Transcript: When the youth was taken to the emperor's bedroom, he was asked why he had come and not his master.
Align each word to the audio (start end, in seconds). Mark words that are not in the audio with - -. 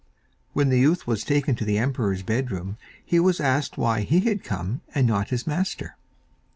When 0.53 0.69
the 0.69 0.79
youth 0.79 1.05
was 1.05 1.23
taken 1.23 1.53
to 1.57 1.63
the 1.63 1.77
emperor's 1.77 2.23
bedroom, 2.23 2.77
he 3.05 3.19
was 3.19 3.39
asked 3.39 3.77
why 3.77 4.01
he 4.01 4.21
had 4.21 4.43
come 4.43 4.81
and 4.95 5.05
not 5.05 5.29
his 5.29 5.45
master. 5.45 5.95